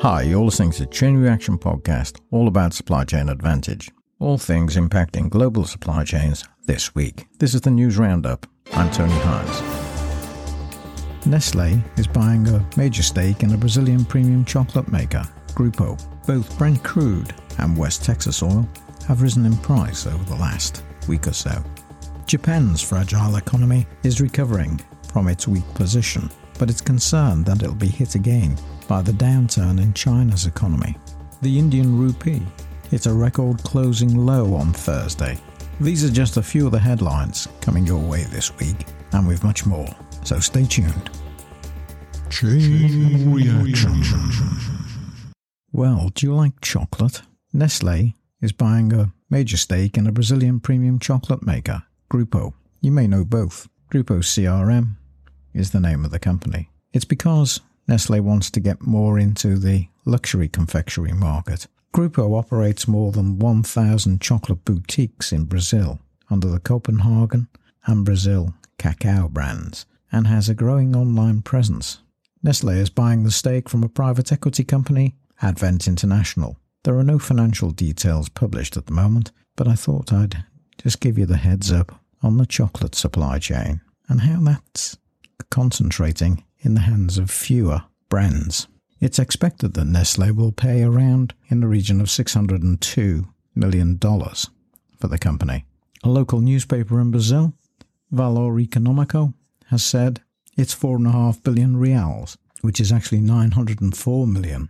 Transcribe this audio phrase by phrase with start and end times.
[0.00, 3.90] Hi, you're listening to Chain Reaction Podcast, all about supply chain advantage.
[4.18, 7.26] All things impacting global supply chains this week.
[7.38, 8.46] This is the news roundup.
[8.74, 9.62] I'm Tony Hines.
[11.24, 15.98] Nestle is buying a major stake in a Brazilian premium chocolate maker, Grupo.
[16.26, 18.68] Both Brent crude and West Texas oil
[19.08, 21.64] have risen in price over the last week or so.
[22.26, 24.78] Japan's fragile economy is recovering
[25.10, 29.80] from its weak position, but it's concerned that it'll be hit again by the downturn
[29.82, 30.96] in China's economy.
[31.42, 32.42] The Indian rupee
[32.90, 35.38] hit a record closing low on Thursday.
[35.80, 39.44] These are just a few of the headlines coming your way this week, and with
[39.44, 39.88] much more,
[40.24, 41.10] so stay tuned.
[42.30, 44.02] Chain reaction.
[45.72, 47.22] Well, do you like chocolate?
[47.52, 52.54] Nestle is buying a major stake in a Brazilian premium chocolate maker, Grupo.
[52.80, 53.68] You may know both.
[53.92, 54.96] Grupo CRM
[55.52, 56.70] is the name of the company.
[56.92, 61.66] It's because Nestle wants to get more into the luxury confectionery market.
[61.94, 67.48] Grupo operates more than 1,000 chocolate boutiques in Brazil under the Kopenhagen
[67.86, 72.02] and Brazil Cacao brands and has a growing online presence.
[72.42, 76.58] Nestle is buying the stake from a private equity company, Advent International.
[76.84, 80.44] There are no financial details published at the moment, but I thought I'd
[80.78, 84.96] just give you the heads up on the chocolate supply chain and how that's
[85.50, 88.66] concentrating in the hands of fewer brands.
[89.00, 95.18] It's expected that Nestle will pay around in the region of $602 million for the
[95.18, 95.64] company.
[96.02, 97.54] A local newspaper in Brazil,
[98.10, 99.32] Valor Econômico,
[99.66, 100.22] has said
[100.56, 104.68] it's 4.5 billion reals, which is actually 904 million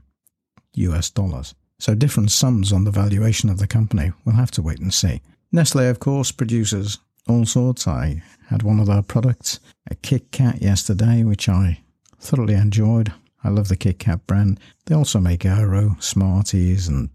[0.75, 1.55] US dollars.
[1.79, 4.13] So different sums on the valuation of the company.
[4.25, 5.23] We'll have to wait and see.
[5.51, 7.89] Nestle, of course, produces all sorts.
[7.89, 9.61] I had one of their products,
[9.91, 11.81] a Kit Kat, yesterday, which I
[12.19, 13.13] thoroughly enjoyed.
[13.45, 14.59] I love the Kit Kat brand.
[14.87, 17.11] They also make Aero, Smarties, and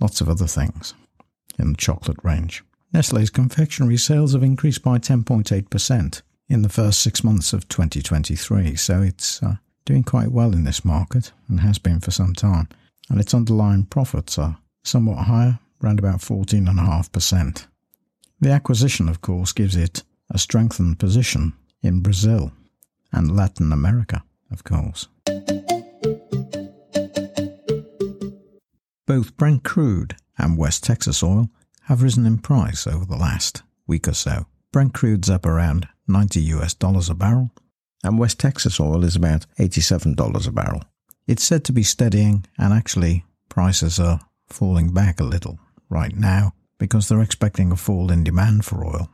[0.00, 0.94] lots of other things
[1.58, 2.64] in the chocolate range.
[2.92, 9.00] Nestle's confectionery sales have increased by 10.8% in the first six months of 2023, so
[9.00, 12.68] it's uh, doing quite well in this market and has been for some time.
[13.08, 17.66] And its underlying profits are somewhat higher, around about 14.5%.
[18.40, 21.52] The acquisition, of course, gives it a strengthened position
[21.82, 22.52] in Brazil
[23.12, 25.08] and Latin America, of course.
[29.06, 31.50] Both Brent crude and West Texas oil
[31.84, 34.46] have risen in price over the last week or so.
[34.72, 37.50] Brent crude's up around 90 US dollars a barrel,
[38.04, 40.82] and West Texas oil is about $87 a barrel.
[41.26, 46.52] It's said to be steadying, and actually, prices are falling back a little right now
[46.78, 49.10] because they're expecting a fall in demand for oil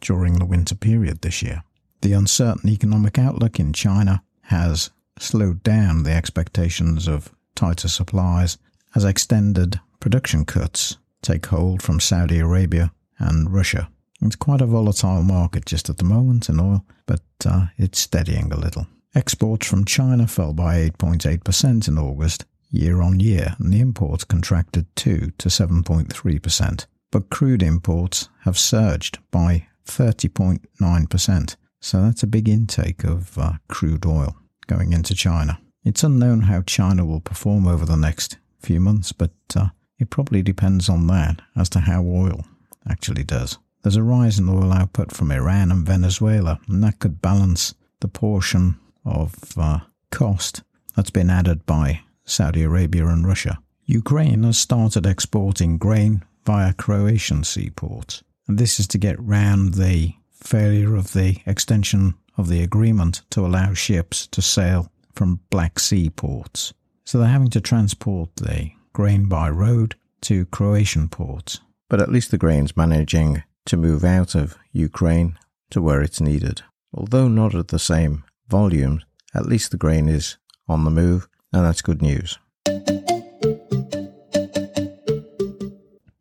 [0.00, 1.62] during the winter period this year.
[2.02, 8.58] The uncertain economic outlook in China has slowed down the expectations of tighter supplies
[8.94, 13.88] as extended production cuts take hold from Saudi Arabia and Russia.
[14.22, 18.52] It's quite a volatile market just at the moment in oil, but uh, it's steadying
[18.52, 18.86] a little.
[19.14, 24.86] Exports from China fell by 8.8% in August year on year, and the imports contracted
[24.96, 31.56] 2 to 7.3% but crude imports have surged by 30.9%.
[31.80, 34.36] So that's a big intake of uh, crude oil
[34.70, 35.60] going into China.
[35.82, 40.42] It's unknown how China will perform over the next few months, but uh, it probably
[40.42, 42.44] depends on that as to how oil
[42.88, 43.58] actually does.
[43.82, 48.06] There's a rise in oil output from Iran and Venezuela, and that could balance the
[48.06, 49.80] portion of uh,
[50.12, 50.62] cost
[50.94, 53.58] that's been added by Saudi Arabia and Russia.
[53.86, 58.22] Ukraine has started exporting grain via Croatian seaports.
[58.46, 63.44] And this is to get round the failure of the extension of the agreement to
[63.44, 66.72] allow ships to sail from Black Sea ports.
[67.04, 71.60] So they're having to transport the grain by road to Croatian ports.
[71.88, 75.38] But at least the grain's managing to move out of Ukraine
[75.70, 76.62] to where it's needed.
[76.92, 79.04] Although not at the same volumes,
[79.34, 80.36] at least the grain is
[80.68, 82.38] on the move, and that's good news.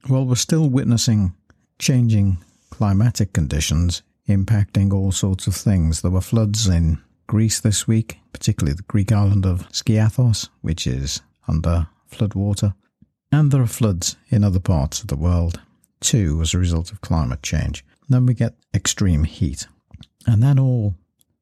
[0.07, 1.35] Well, we're still witnessing
[1.77, 2.39] changing
[2.71, 6.01] climatic conditions impacting all sorts of things.
[6.01, 11.21] There were floods in Greece this week, particularly the Greek island of Skiathos, which is
[11.47, 12.73] under floodwater.
[13.31, 15.59] And there are floods in other parts of the world
[15.99, 17.85] too as a result of climate change.
[18.07, 19.67] Then we get extreme heat.
[20.25, 20.95] And that all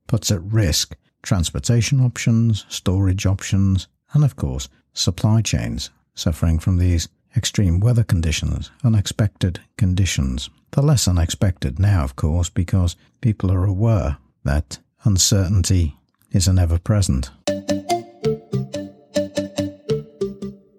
[0.07, 7.07] puts at risk transportation options, storage options, and of course, supply chains suffering from these
[7.35, 10.49] extreme weather conditions, unexpected conditions.
[10.71, 15.97] The less unexpected now, of course, because people are aware that uncertainty
[16.31, 17.31] is an ever present.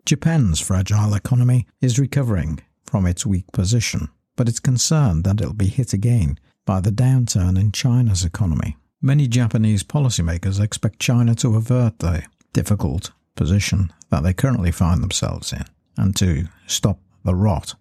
[0.05, 5.67] Japan's fragile economy is recovering from its weak position, but it's concerned that it'll be
[5.67, 8.77] hit again by the downturn in China's economy.
[9.03, 12.23] Many Japanese policymakers expect China to avert the
[12.53, 15.65] difficult position that they currently find themselves in
[15.99, 17.75] and to stop the rot.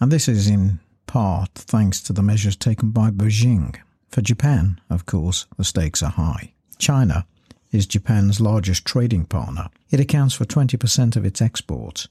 [0.00, 3.76] And this is in part thanks to the measures taken by Beijing.
[4.08, 6.54] For Japan, of course, the stakes are high.
[6.78, 7.26] China
[7.72, 9.68] is Japan's largest trading partner.
[9.90, 12.08] It accounts for 20% of its exports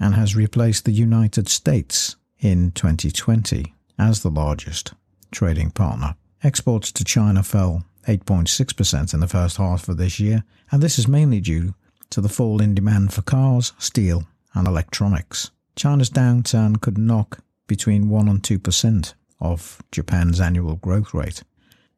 [0.00, 4.94] and has replaced the United States in 2020 as the largest
[5.30, 6.16] trading partner.
[6.42, 11.08] Exports to China fell 8.6% in the first half of this year, and this is
[11.08, 11.74] mainly due
[12.10, 14.24] to the fall in demand for cars, steel,
[14.58, 15.50] and electronics.
[15.76, 21.42] China's downturn could knock between 1 and 2% of Japan's annual growth rate,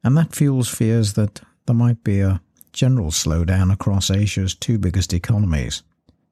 [0.05, 2.41] and that fuels fears that there might be a
[2.73, 5.83] general slowdown across Asia's two biggest economies.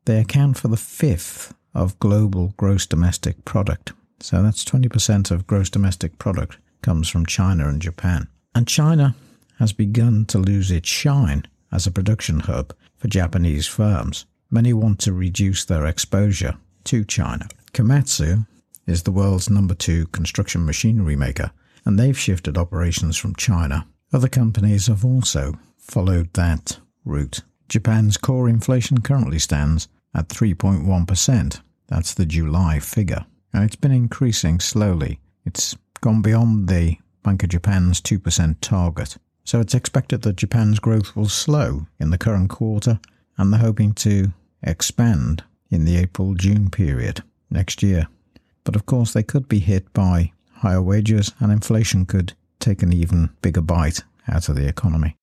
[0.05, 5.71] They account for the fifth of global gross domestic product, so that's 20% of gross
[5.71, 8.29] domestic product comes from China and Japan.
[8.55, 9.15] And China
[9.59, 14.27] has begun to lose its shine as a production hub for Japanese firms.
[14.51, 17.49] Many want to reduce their exposure to China.
[17.73, 18.47] Komatsu
[18.87, 21.51] is the world's number two construction machinery maker,
[21.85, 23.87] and they've shifted operations from China.
[24.13, 27.43] Other companies have also followed that route.
[27.69, 31.61] Japan's core inflation currently stands at 3.1%.
[31.89, 33.27] That's the July figure.
[33.53, 35.21] And it's been increasing slowly.
[35.45, 39.19] It's gone beyond the Bank of Japan's 2% target.
[39.45, 43.01] So it's expected that Japan's growth will slow in the current quarter,
[43.39, 44.33] and they're hoping to
[44.63, 48.09] expand in the April June period next year.
[48.65, 52.93] But of course, they could be hit by higher wages, and inflation could take an
[52.93, 55.17] even bigger bite out of the economy.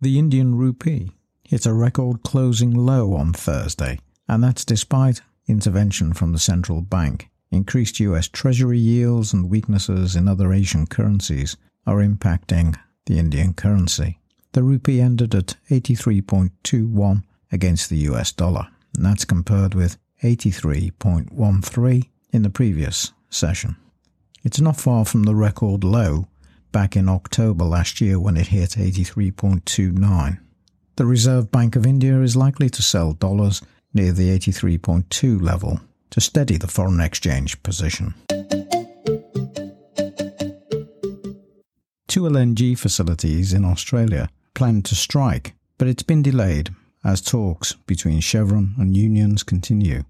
[0.00, 1.12] The Indian rupee
[1.44, 7.28] hit a record closing low on Thursday, and that's despite intervention from the central bank.
[7.50, 11.56] Increased US Treasury yields and weaknesses in other Asian currencies
[11.86, 12.74] are impacting
[13.06, 14.18] the Indian currency.
[14.52, 22.42] The rupee ended at 83.21 against the US dollar, and that's compared with 83.13 in
[22.42, 23.76] the previous session.
[24.44, 26.28] It's not far from the record low
[26.70, 30.38] back in October last year when it hit 83.29.
[30.96, 33.62] The Reserve Bank of India is likely to sell dollars
[33.94, 38.14] near the 83.2 level to steady the foreign exchange position.
[42.06, 46.70] Two LNG facilities in Australia plan to strike, but it's been delayed
[47.04, 50.04] as talks between Chevron and unions continue.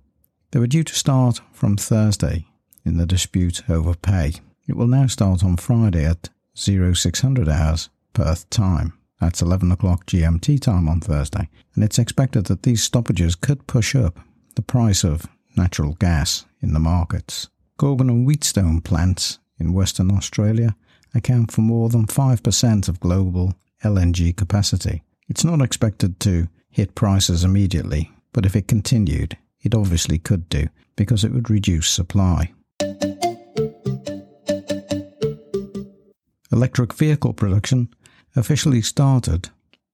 [0.50, 2.46] They were due to start from Thursday
[2.84, 4.34] in the dispute over pay.
[4.68, 8.92] It will now start on Friday at 0600 hours Perth time.
[9.20, 13.94] That's 11 o'clock GMT time on Thursday, and it's expected that these stoppages could push
[13.94, 14.18] up
[14.56, 17.48] the price of natural gas in the markets.
[17.78, 20.76] Gorgon and Wheatstone plants in Western Australia
[21.14, 25.02] account for more than 5% of global LNG capacity.
[25.28, 30.68] It's not expected to hit prices immediately, but if it continued, it obviously could do
[30.96, 32.52] because it would reduce supply.
[36.50, 37.88] Electric vehicle production
[38.36, 39.50] officially started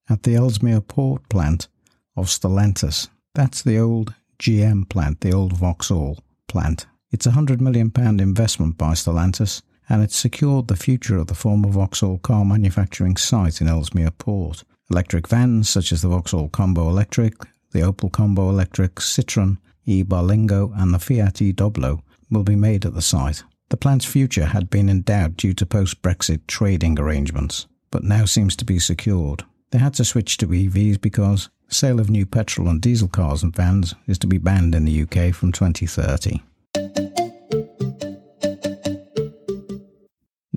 [0.09, 1.69] at the Ellesmere Port plant
[2.17, 3.09] of Stellantis.
[3.35, 6.87] That's the old GM plant, the old Vauxhall plant.
[7.11, 11.69] It's a £100 million investment by Stellantis, and it secured the future of the former
[11.69, 14.65] Vauxhall car manufacturing site in Ellesmere Port.
[14.91, 17.35] Electric vans such as the Vauxhall Combo Electric,
[17.73, 22.85] the Opel Combo Electric, Citroën, e Berlingo, and the Fiat e Doblò will be made
[22.85, 23.43] at the site.
[23.71, 28.25] The plant's future had been in doubt due to post Brexit trading arrangements, but now
[28.25, 29.45] seems to be secured.
[29.71, 33.55] They had to switch to EVs because sale of new petrol and diesel cars and
[33.55, 36.41] vans is to be banned in the UK from 2030.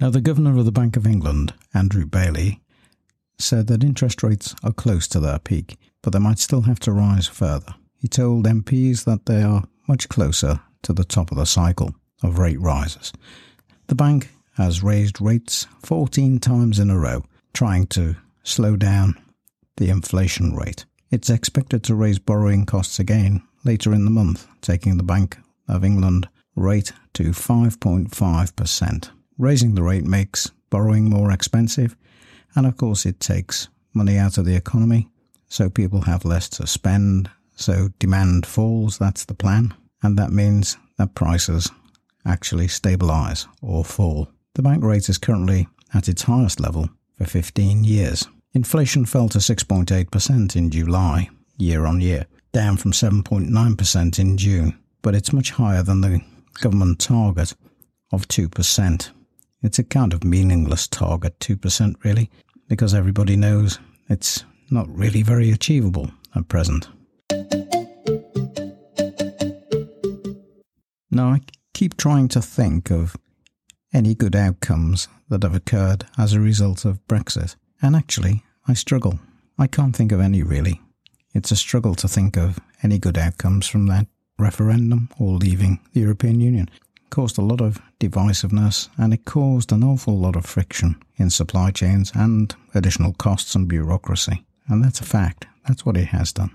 [0.02, 2.60] Now, the Governor of the Bank of England, Andrew Bailey,
[3.38, 6.92] said that interest rates are close to their peak, but they might still have to
[6.92, 7.76] rise further.
[8.00, 11.94] He told MPs that they are much closer to the top of the cycle
[12.24, 13.14] of rate rises.
[13.88, 19.22] The bank has raised rates 14 times in a row, trying to slow down
[19.78, 20.86] the inflation rate.
[21.12, 25.86] It's expected to raise borrowing costs again later in the month, taking the Bank of
[25.86, 29.12] England rate to 5.5%.
[29.42, 31.98] Raising the rate makes borrowing more expensive,
[32.54, 35.10] and of course, it takes money out of the economy,
[35.48, 39.00] so people have less to spend, so demand falls.
[39.00, 41.72] That's the plan, and that means that prices
[42.24, 44.30] actually stabilise or fall.
[44.54, 48.28] The bank rate is currently at its highest level for 15 years.
[48.54, 55.16] Inflation fell to 6.8% in July, year on year, down from 7.9% in June, but
[55.16, 56.22] it's much higher than the
[56.62, 57.56] government target
[58.12, 59.10] of 2%.
[59.64, 62.32] It's a kind of meaningless target, 2% really,
[62.68, 66.88] because everybody knows it's not really very achievable at present.
[71.12, 71.42] Now, I
[71.74, 73.16] keep trying to think of
[73.94, 79.20] any good outcomes that have occurred as a result of Brexit, and actually, I struggle.
[79.60, 80.82] I can't think of any really.
[81.34, 84.08] It's a struggle to think of any good outcomes from that
[84.40, 86.70] referendum or leaving the European Union
[87.12, 91.70] caused a lot of divisiveness and it caused an awful lot of friction in supply
[91.70, 94.44] chains and additional costs and bureaucracy.
[94.68, 95.46] And that's a fact.
[95.68, 96.50] That's what it has done.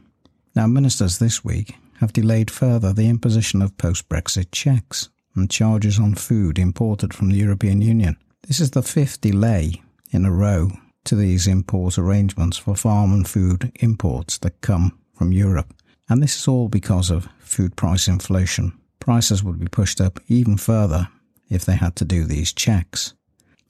[0.57, 5.99] Now, ministers this week have delayed further the imposition of post Brexit checks and charges
[6.01, 8.17] on food imported from the European Union.
[8.49, 10.71] This is the fifth delay in a row
[11.05, 15.75] to these import arrangements for farm and food imports that come from Europe.
[16.09, 18.73] And this is all because of food price inflation
[19.07, 21.07] prices would be pushed up even further
[21.49, 23.15] if they had to do these checks.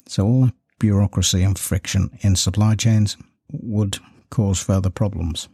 [0.06, 3.18] So all bureaucracy and friction in supply chains
[3.52, 3.98] would
[4.30, 5.48] cause further problems.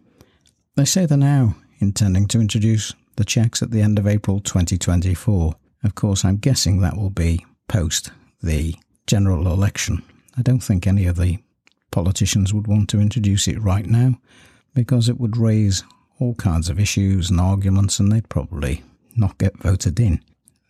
[0.77, 5.57] They say they're now intending to introduce the checks at the end of April 2024.
[5.83, 8.77] Of course, I'm guessing that will be post the
[9.09, 10.05] general election.
[10.39, 11.41] I don't think any of the
[11.91, 14.21] politicians would want to introduce it right now
[14.77, 15.83] because it would raise
[16.21, 18.85] all kinds of issues and arguments, and they'd probably
[19.17, 20.21] not get voted in.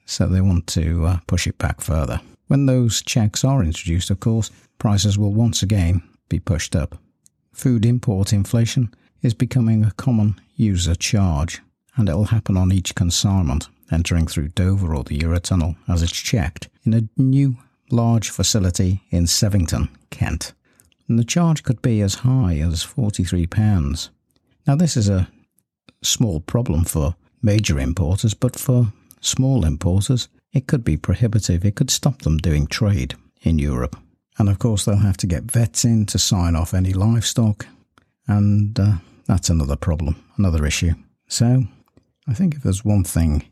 [0.04, 2.20] So they want to uh, push it back further.
[2.49, 6.99] When those checks are introduced, of course, prices will once again be pushed up.
[7.52, 11.61] Food import inflation is becoming a common user charge,
[11.96, 16.12] and it will happen on each consignment entering through Dover or the Eurotunnel as it's
[16.12, 17.56] checked in a new
[17.90, 20.54] large facility in Sevington, Kent.
[21.08, 24.08] And the charge could be as high as £43.
[24.66, 25.28] Now, this is a
[26.02, 31.64] small problem for major importers, but for small importers, it could be prohibitive.
[31.64, 33.96] It could stop them doing trade in Europe.
[34.38, 37.66] And of course, they'll have to get vets in to sign off any livestock,
[38.26, 38.94] and uh,
[39.26, 40.92] that's another problem, another issue.
[41.28, 41.64] So,
[42.26, 43.44] I think if there's one thing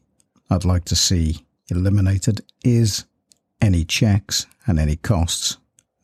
[0.49, 3.05] I'd like to see eliminated is
[3.61, 5.59] any checks and any costs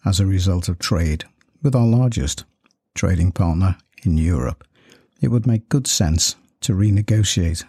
[0.04, 1.24] as a result of trade
[1.62, 2.44] with our largest
[2.94, 4.64] trading partner in Europe.
[5.20, 7.64] It would make good sense to renegotiate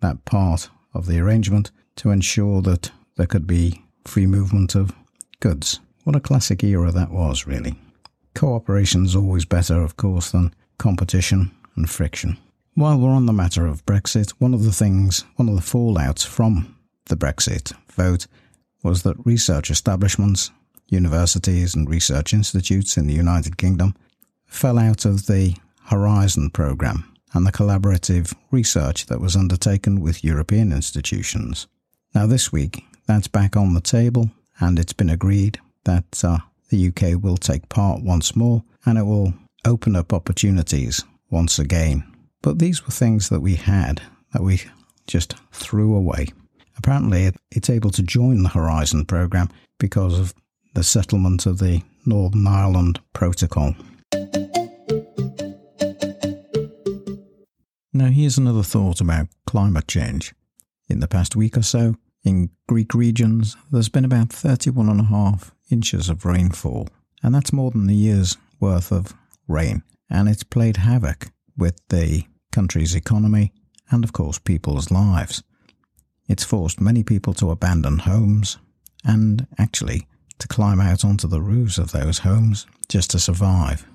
[0.00, 4.92] that part of the arrangement to ensure that there could be free movement of
[5.40, 5.80] goods.
[6.04, 7.74] What a classic era that was, really.
[8.34, 12.38] Cooperation is always better, of course, than competition and friction.
[12.74, 16.24] While we're on the matter of Brexit, one of the things, one of the fallouts
[16.24, 16.76] from
[17.06, 18.26] the Brexit vote
[18.84, 20.52] was that research establishments,
[20.86, 23.94] universities, and research institutes in the United Kingdom
[24.46, 30.72] fell out of the Horizon programme and the collaborative research that was undertaken with European
[30.72, 31.66] institutions.
[32.14, 34.30] Now, this week, that's back on the table,
[34.60, 36.38] and it's been agreed that uh,
[36.70, 42.04] the UK will take part once more and it will open up opportunities once again.
[42.42, 44.62] But these were things that we had that we
[45.06, 46.28] just threw away.
[46.76, 50.34] Apparently, it's able to join the Horizon programme because of
[50.74, 53.74] the settlement of the Northern Ireland Protocol.
[57.98, 60.32] Now, here's another thought about climate change.
[60.88, 66.24] In the past week or so, in Greek regions, there's been about 31.5 inches of
[66.24, 66.88] rainfall,
[67.24, 69.14] and that's more than a year's worth of
[69.48, 73.52] rain, and it's played havoc with the country's economy
[73.90, 75.42] and, of course, people's lives.
[76.28, 78.58] It's forced many people to abandon homes
[79.02, 80.06] and actually
[80.38, 83.88] to climb out onto the roofs of those homes just to survive.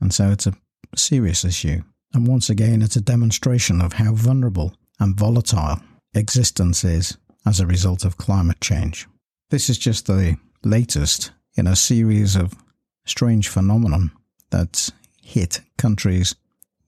[0.00, 0.54] And so it's a
[0.94, 1.82] serious issue
[2.14, 5.78] and once again, it's a demonstration of how vulnerable and volatile
[6.14, 9.06] existence is as a result of climate change.
[9.50, 12.54] This is just the latest in a series of
[13.04, 14.10] strange phenomenon
[14.50, 16.34] that's hit countries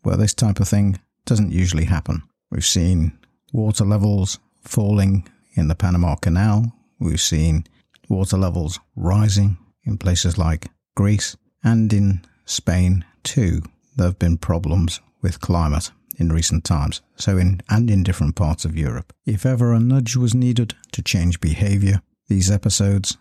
[0.02, 2.22] where this type of thing doesn't usually happen.
[2.50, 3.18] We've seen
[3.52, 6.72] water levels falling in the Panama Canal.
[6.98, 7.66] We've seen
[8.08, 13.62] water levels rising in places like Greece and in Spain too.
[13.96, 18.64] There have been problems with climate in recent times, so in and in different parts
[18.64, 19.12] of Europe.
[19.24, 23.16] If ever a nudge was needed to change behaviour, these episodes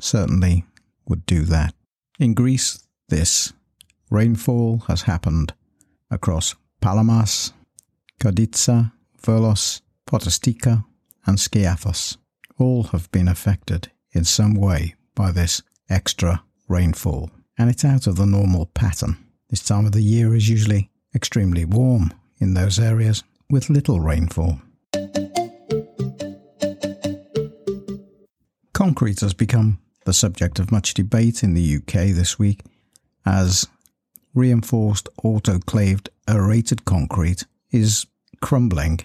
[0.00, 0.64] certainly
[1.06, 1.74] would do that.
[2.18, 3.52] In Greece, this
[4.10, 5.54] rainfall has happened
[6.10, 7.52] across Palamas,
[8.20, 10.84] Karditsa, Volos, Potostika,
[11.26, 12.18] and Skiathos.
[12.58, 17.30] All have been affected in some way by this extra rainfall.
[17.56, 19.16] and it's out of the normal pattern.
[19.48, 24.60] This time of the year is usually extremely warm in those areas with little rainfall.
[28.72, 32.60] Concrete has become the subject of much debate in the UK this week
[33.24, 33.66] as
[34.34, 38.06] reinforced autoclaved aerated concrete is
[38.40, 39.00] crumbling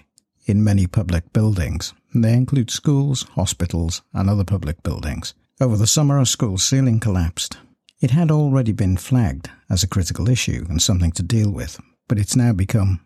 [0.46, 1.94] in many public buildings.
[2.14, 5.34] They include schools, hospitals, and other public buildings.
[5.60, 7.58] Over the summer, a school ceiling collapsed.
[8.00, 11.78] It had already been flagged as a critical issue and something to deal with,
[12.10, 12.98] but it's now become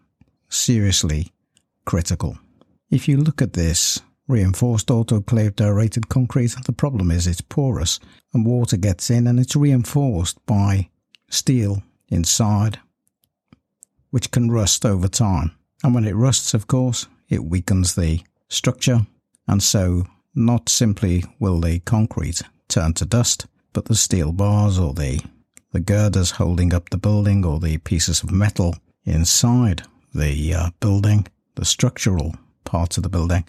[0.49, 1.31] seriously
[1.85, 2.39] critical.
[2.91, 8.01] If you look at this reinforced autoclaved aerated concrete, the problem is it's porous
[8.33, 10.89] and water gets in and it's reinforced by
[11.29, 12.81] steel inside,
[14.09, 15.51] which can rust over time.
[15.83, 19.01] And when it rusts, of course, it weakens the structure,
[19.47, 23.45] and so not simply will the concrete turn to dust,
[23.75, 25.21] but the steel bars or the,
[25.73, 29.83] the girders holding up the building or the pieces of metal inside
[30.15, 32.35] the uh, building, the structural
[32.65, 33.45] parts of the building,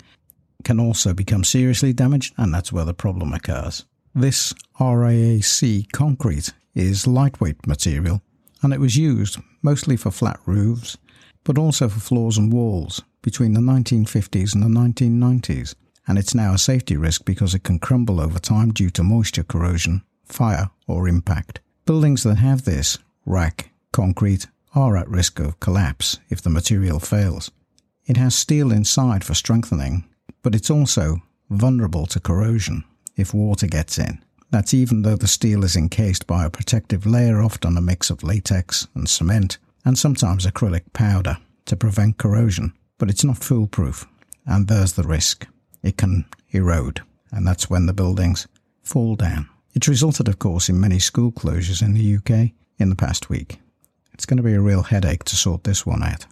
[0.63, 3.85] can also become seriously damaged, and that's where the problem occurs.
[4.13, 8.21] This RAAC concrete is lightweight material,
[8.61, 10.97] and it was used mostly for flat roofs,
[11.43, 15.75] but also for floors and walls between the 1950s and the 1990s,
[16.07, 19.43] and it's now a safety risk because it can crumble over time due to moisture
[19.43, 21.59] corrosion, fire, or impact.
[21.85, 22.97] Buildings that have this
[23.27, 27.49] RAAC concrete are at risk of collapse if the material fails.
[28.05, 30.05] It has steel inside for strengthening,
[30.43, 32.83] but it's also vulnerable to corrosion
[33.15, 34.23] if water gets in.
[34.51, 38.23] That's even though the steel is encased by a protective layer, often a mix of
[38.23, 42.73] latex and cement, and sometimes acrylic powder to prevent corrosion.
[42.97, 44.05] But it's not foolproof,
[44.45, 45.47] and there's the risk.
[45.83, 47.01] It can erode,
[47.31, 48.47] and that's when the buildings
[48.83, 49.49] fall down.
[49.73, 53.59] It's resulted, of course, in many school closures in the UK in the past week.
[54.15, 56.25] It's going to be a real headache to sort this one out.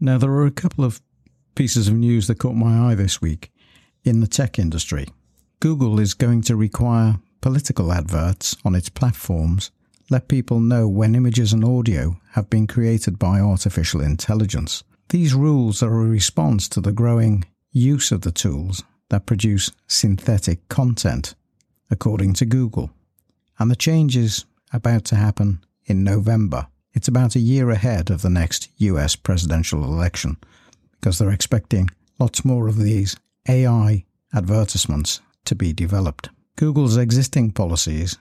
[0.00, 1.02] Now, there are a couple of
[1.54, 3.52] pieces of news that caught my eye this week
[4.02, 5.08] in the tech industry.
[5.60, 9.70] Google is going to require political adverts on its platforms
[10.08, 14.84] let people know when images and audio have been created by artificial intelligence.
[15.10, 20.66] These rules are a response to the growing use of the tools that produce synthetic
[20.70, 21.34] content,
[21.90, 22.90] according to Google
[23.58, 26.66] and the change is about to happen in November.
[26.92, 30.36] It's about a year ahead of the next US presidential election
[30.92, 33.16] because they're expecting lots more of these
[33.48, 36.30] AI advertisements to be developed.
[36.56, 38.18] Google's existing policies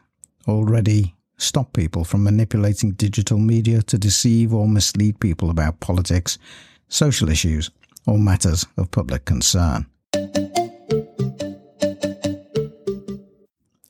[0.48, 6.38] already stop people from manipulating digital media to deceive or mislead people about politics,
[6.88, 7.72] social issues,
[8.06, 9.86] or matters of public concern.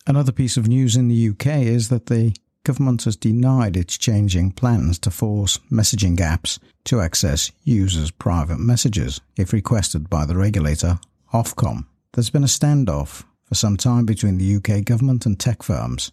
[0.07, 4.51] Another piece of news in the UK is that the government has denied its changing
[4.51, 10.99] plans to force messaging apps to access users' private messages if requested by the regulator,
[11.33, 11.85] Ofcom.
[12.13, 16.11] There's been a standoff for some time between the UK government and tech firms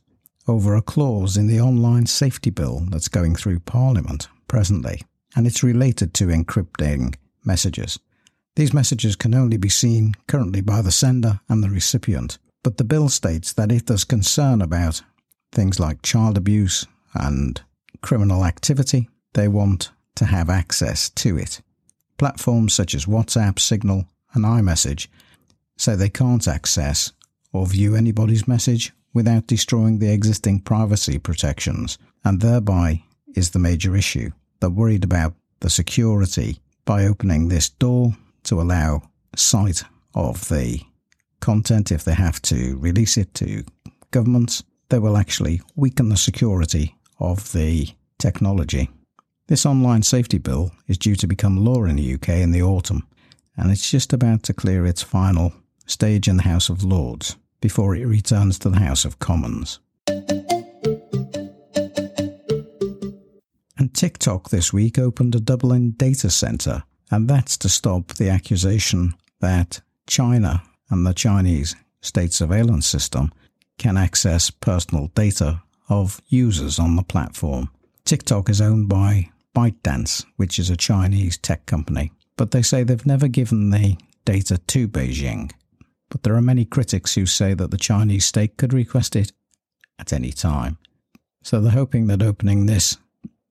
[0.48, 5.02] over a clause in the online safety bill that's going through Parliament presently,
[5.37, 7.98] and it's related to encrypting messages.
[8.57, 12.85] These messages can only be seen currently by the sender and the recipient, but the
[12.85, 15.03] bill states that if there's concern about
[15.51, 17.61] things like child abuse and
[18.01, 21.61] criminal activity, they want to have access to it.
[22.18, 25.09] Platforms such as WhatsApp, Signal, and iMessage
[25.77, 27.12] say they can't access
[27.53, 33.03] or view anybody's message without destroying the existing privacy protections, and thereby
[33.35, 34.31] is the major issue.
[34.61, 39.03] They're worried about the security by opening this door to allow
[39.37, 39.83] sight
[40.14, 40.81] of the
[41.42, 43.64] content, if they have to release it to
[44.12, 48.88] governments, they will actually weaken the security of the technology.
[49.48, 53.07] This online safety bill is due to become law in the UK in the autumn,
[53.57, 55.52] and it's just about to clear its final
[55.85, 59.81] stage in the House of Lords before it returns to the House of Commons.
[63.76, 69.14] And TikTok this week opened a Dublin data centre, and that's to stop the accusation
[69.40, 73.33] that China and the Chinese state surveillance system
[73.78, 77.70] can access personal data of users on the platform.
[78.05, 83.07] TikTok is owned by ByteDance, which is a Chinese tech company, but they say they've
[83.07, 85.50] never given the data to Beijing.
[86.11, 89.33] But there are many critics who say that the Chinese state could request it
[89.98, 90.76] at any time.
[91.42, 92.98] So they're hoping that opening this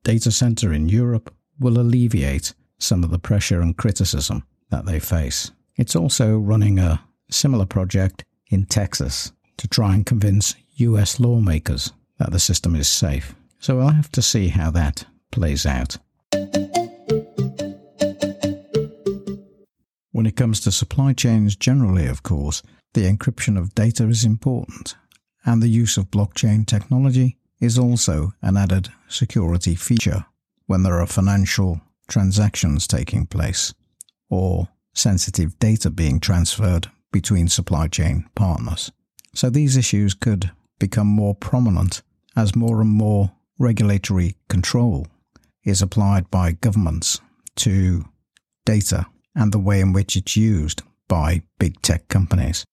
[0.03, 5.51] data center in Europe will alleviate some of the pressure and criticism that they face.
[5.75, 12.31] It's also running a similar project in Texas to try and convince US lawmakers that
[12.31, 13.35] the system is safe.
[13.59, 15.97] So we'll have to see how that plays out.
[20.11, 22.61] When it comes to supply chains generally, of course,
[22.93, 24.95] the encryption of data is important,
[25.45, 30.25] and the use of blockchain technology is also an added security feature
[30.65, 33.73] when there are financial transactions taking place
[34.29, 38.91] or sensitive data being transferred between supply chain partners.
[39.33, 42.01] So these issues could become more prominent
[42.35, 45.07] as more and more regulatory control
[45.63, 47.19] is applied by governments
[47.55, 48.05] to
[48.65, 52.65] data and the way in which it's used by big tech companies.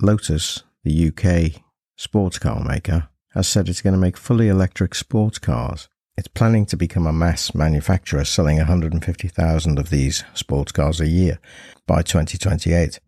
[0.00, 1.62] Lotus, the UK
[1.96, 5.88] sports car maker, has said it's going to make fully electric sports cars.
[6.16, 11.38] It's planning to become a mass manufacturer, selling 150,000 of these sports cars a year
[11.86, 13.00] by 2028.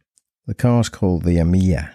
[0.47, 1.90] The car is called the Emeya,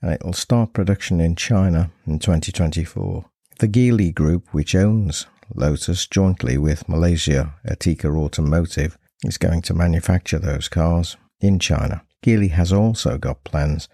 [0.00, 3.26] and it will start production in China in 2024.
[3.58, 10.38] The Geely Group, which owns Lotus jointly with Malaysia Etika Automotive, is going to manufacture
[10.38, 12.02] those cars in China.
[12.24, 13.88] Geely has also got plans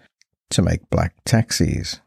[0.51, 1.99] to make black taxis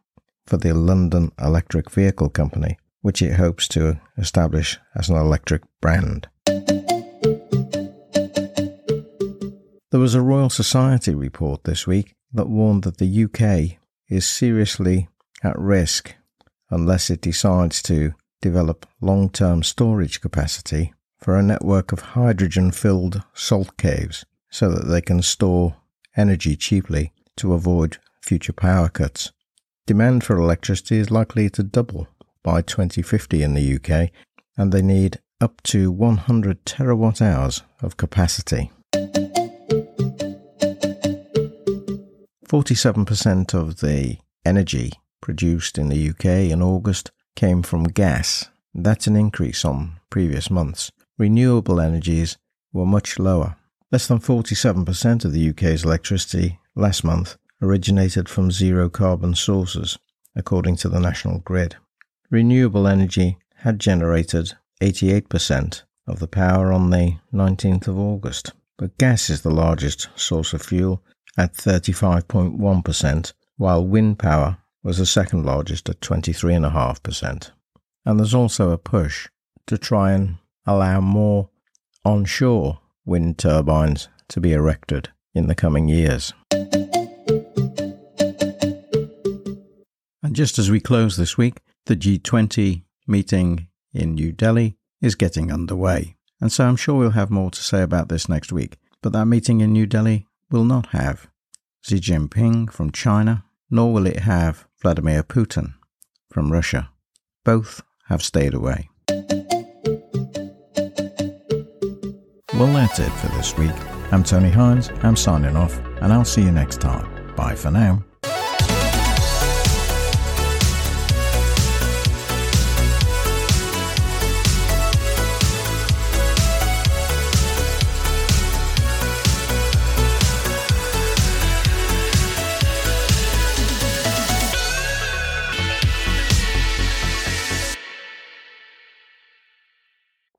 [0.47, 6.27] for the London Electric Vehicle Company, which it hopes to establish as an electric brand.
[9.93, 15.07] There was a Royal Society report this week that warned that the UK is seriously
[15.45, 16.17] at risk
[16.69, 23.23] unless it decides to develop long term storage capacity for a network of hydrogen filled
[23.33, 25.77] salt caves so that they can store
[26.17, 29.31] energy cheaply to avoid future power cuts.
[29.87, 32.09] Demand for electricity is likely to double
[32.47, 34.11] by 2050 in the UK,
[34.57, 38.71] and they need up to 100 terawatt hours of capacity.
[42.49, 48.49] 47% of the energy produced in the UK in August came from gas.
[48.73, 50.93] That's an increase on previous months.
[51.19, 52.39] Renewable energies
[52.73, 53.57] were much lower.
[53.91, 59.99] Less than 47% of the UK's electricity last month originated from zero carbon sources,
[60.37, 61.75] according to the National Grid.
[62.31, 69.31] Renewable energy had generated 88% of the power on the 19th of August, but gas
[69.31, 71.03] is the largest source of fuel
[71.39, 77.51] at 35.1%, while wind power was the second largest at 23.5%.
[78.05, 79.29] And there's also a push
[79.67, 80.37] to try and
[80.67, 81.51] allow more
[82.05, 86.33] onshore wind turbines to be erected in the coming years.
[90.23, 95.53] And just as we close this week, the G20 meeting in New Delhi is getting
[95.53, 96.17] underway.
[96.41, 98.77] And so I'm sure we'll have more to say about this next week.
[99.03, 101.29] But that meeting in New Delhi will not have
[101.83, 105.75] Xi Jinping from China, nor will it have Vladimir Putin
[106.31, 106.91] from Russia.
[107.45, 108.91] Both have stayed away.
[112.55, 113.73] Well, that's it for this week.
[114.11, 117.35] I'm Tony Hines, I'm signing off, and I'll see you next time.
[117.37, 118.03] Bye for now.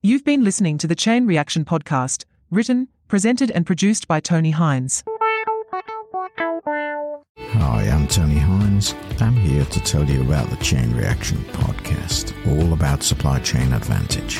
[0.08, 5.04] You've been listening to the Chain Reaction Podcast, written, presented, and produced by Tony Hines.
[7.38, 8.96] Hi, I'm Tony Hines.
[9.20, 14.39] I'm here to tell you about the Chain Reaction Podcast, all about supply chain advantage.